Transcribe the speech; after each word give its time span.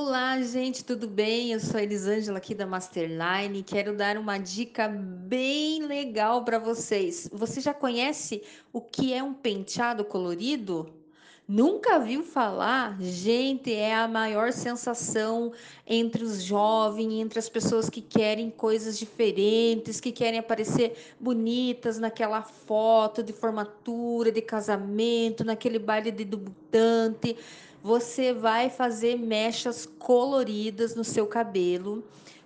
Olá, 0.00 0.40
gente, 0.42 0.84
tudo 0.84 1.08
bem? 1.08 1.50
Eu 1.50 1.58
sou 1.58 1.76
a 1.76 1.82
Elisângela 1.82 2.38
aqui 2.38 2.54
da 2.54 2.64
Masterline. 2.64 3.64
Quero 3.64 3.96
dar 3.96 4.16
uma 4.16 4.38
dica 4.38 4.86
bem 4.86 5.82
legal 5.82 6.44
para 6.44 6.56
vocês. 6.56 7.28
Você 7.32 7.60
já 7.60 7.74
conhece 7.74 8.40
o 8.72 8.80
que 8.80 9.12
é 9.12 9.20
um 9.20 9.34
penteado 9.34 10.04
colorido? 10.04 10.97
Nunca 11.48 11.98
viu 11.98 12.22
falar? 12.22 13.00
Gente, 13.00 13.72
é 13.72 13.94
a 13.94 14.06
maior 14.06 14.52
sensação 14.52 15.50
entre 15.86 16.22
os 16.22 16.42
jovens, 16.42 17.14
entre 17.14 17.38
as 17.38 17.48
pessoas 17.48 17.88
que 17.88 18.02
querem 18.02 18.50
coisas 18.50 18.98
diferentes, 18.98 19.98
que 19.98 20.12
querem 20.12 20.38
aparecer 20.38 21.14
bonitas 21.18 21.98
naquela 21.98 22.42
foto 22.42 23.22
de 23.22 23.32
formatura, 23.32 24.30
de 24.30 24.42
casamento, 24.42 25.42
naquele 25.42 25.78
baile 25.78 26.10
de 26.10 26.24
debutante 26.24 27.34
você 27.82 28.32
vai 28.32 28.68
fazer 28.68 29.16
mechas 29.16 29.86
coloridas 29.86 30.94
no 30.94 31.04
seu 31.04 31.26
cabelo 31.26 32.04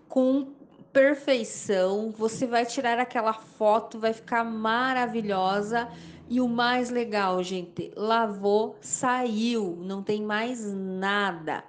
com 0.09 0.53
perfeição. 0.92 2.12
Você 2.16 2.46
vai 2.46 2.66
tirar 2.66 2.98
aquela 2.98 3.33
foto, 3.33 3.98
vai 3.98 4.12
ficar 4.12 4.45
maravilhosa. 4.45 5.88
E 6.28 6.41
o 6.41 6.48
mais 6.48 6.91
legal, 6.91 7.42
gente, 7.42 7.91
lavou, 7.96 8.77
saiu, 8.80 9.77
não 9.80 10.02
tem 10.02 10.23
mais 10.23 10.73
nada. 10.73 11.64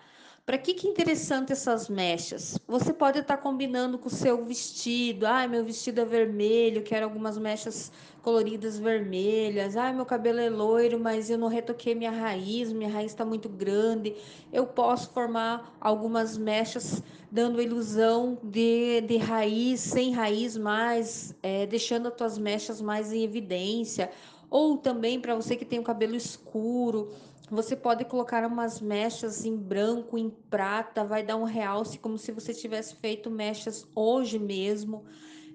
Para 0.45 0.58
que 0.58 0.73
que 0.73 0.90
interessante 0.90 1.54
essas 1.54 1.88
mechas? 1.88 2.59
Você 2.67 2.91
pode 2.91 3.20
estar 3.20 3.38
tá 3.38 3.41
combinando 3.41 3.98
com 3.98 4.08
o 4.08 4.12
seu 4.12 4.44
vestido. 4.44 5.26
Ah, 5.26 5.48
meu 5.48 5.64
vestido 5.64 6.02
é 6.02 6.05
vermelho, 6.05 6.84
quero 6.84 7.05
algumas 7.05 7.38
mechas 7.38 7.94
coloridas 8.22 8.78
vermelhas. 8.78 9.78
Ah, 9.78 9.94
meu 9.94 10.05
cabelo 10.05 10.40
é 10.40 10.50
loiro, 10.50 11.00
mas 11.00 11.30
eu 11.30 11.38
não 11.38 11.48
retoquei 11.48 11.95
minha 11.95 12.12
raiz, 12.12 12.73
minha 12.73 12.90
raiz 12.90 13.12
está 13.12 13.23
muito 13.23 13.48
grande. 13.48 14.16
Eu 14.52 14.66
posso 14.66 15.09
formar 15.12 15.78
algumas 15.80 16.38
mechas 16.38 17.02
dando 17.34 17.60
a 17.60 17.64
ilusão 17.64 18.38
de, 18.44 19.02
de 19.02 19.17
raiz, 19.17 19.80
sem 19.80 20.14
raiz 20.14 20.56
mais, 20.56 21.36
é, 21.42 21.66
deixando 21.66 22.08
as 22.08 22.14
tuas 22.14 22.38
mechas 22.38 22.80
mais 22.80 23.12
em 23.12 23.23
evidência. 23.23 24.12
Ou 24.52 24.78
também 24.78 25.20
para 25.20 25.34
você 25.34 25.56
que 25.56 25.66
tem 25.66 25.80
o 25.80 25.84
cabelo 25.84 26.16
escuro, 26.16 27.11
você 27.50 27.76
pode 27.76 28.06
colocar 28.06 28.45
umas 28.45 28.80
mechas 28.80 29.45
em 29.45 29.58
branco, 29.58 30.16
em 30.16 30.30
prata, 30.30 31.04
vai 31.04 31.23
dar 31.23 31.36
um 31.36 31.44
realce 31.44 31.98
como 31.98 32.20
se 32.20 32.31
você 32.31 32.54
tivesse 32.54 32.95
feito 32.98 33.31
mechas 33.31 33.88
hoje 33.95 34.38
mesmo. 34.38 35.04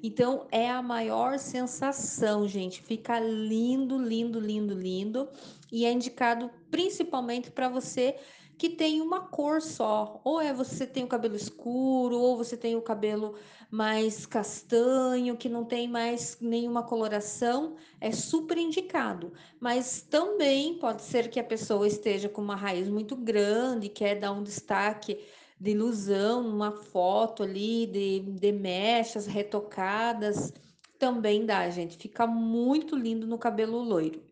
Então 0.02 0.46
é 0.50 0.70
a 0.70 0.82
maior 0.82 1.38
sensação, 1.38 2.46
gente. 2.46 2.82
Fica 2.82 3.18
lindo, 3.18 3.98
lindo, 3.98 4.38
lindo, 4.38 4.74
lindo. 4.74 5.28
E 5.70 5.84
é 5.84 5.92
indicado 5.92 6.50
principalmente 6.70 7.50
para 7.50 7.68
você 7.68 8.16
que 8.58 8.68
tem 8.68 9.00
uma 9.00 9.20
cor 9.20 9.62
só. 9.62 10.20
Ou 10.24 10.40
é 10.40 10.52
você 10.52 10.86
tem 10.86 11.04
o 11.04 11.08
cabelo 11.08 11.36
escuro, 11.36 12.18
ou 12.18 12.36
você 12.36 12.56
tem 12.56 12.74
o 12.74 12.82
cabelo 12.82 13.36
mais 13.70 14.26
castanho, 14.26 15.36
que 15.36 15.48
não 15.48 15.64
tem 15.64 15.86
mais 15.86 16.38
nenhuma 16.40 16.82
coloração. 16.82 17.76
É 18.00 18.10
super 18.10 18.58
indicado. 18.58 19.32
Mas 19.60 20.02
também 20.02 20.74
pode 20.78 21.02
ser 21.02 21.30
que 21.30 21.38
a 21.38 21.44
pessoa 21.44 21.86
esteja 21.86 22.28
com 22.28 22.42
uma 22.42 22.56
raiz 22.56 22.88
muito 22.88 23.14
grande, 23.14 23.88
quer 23.88 24.16
dar 24.16 24.32
um 24.32 24.42
destaque 24.42 25.18
de 25.60 25.72
ilusão, 25.72 26.46
uma 26.46 26.72
foto 26.72 27.42
ali 27.42 27.86
de, 27.86 28.20
de 28.20 28.52
mechas 28.52 29.26
retocadas. 29.26 30.52
Também 30.98 31.46
dá, 31.46 31.68
gente. 31.70 31.96
Fica 31.96 32.26
muito 32.26 32.96
lindo 32.96 33.26
no 33.26 33.38
cabelo 33.38 33.78
loiro. 33.78 34.22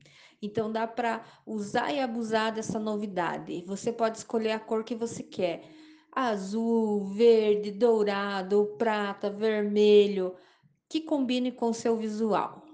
Então 0.41 0.71
dá 0.71 0.87
para 0.87 1.25
usar 1.47 1.93
e 1.93 2.01
abusar 2.01 2.53
dessa 2.53 2.79
novidade. 2.79 3.65
Você 3.67 3.93
pode 3.93 4.19
escolher 4.19 4.53
a 4.53 4.61
cor 4.61 4.85
que 4.85 4.95
você 4.95 5.23
quer: 5.23 5.63
azul, 6.13 7.05
verde, 7.07 7.71
dourado, 7.73 8.75
prata, 8.79 9.31
vermelho, 9.31 10.35
que 10.89 11.01
combine 11.01 11.51
com 11.53 11.71
o 11.71 11.75
seu 11.75 11.97
visual. 11.97 12.66